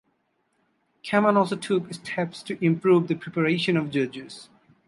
[1.03, 4.49] Calmon also took steps to improve the preparation of judges.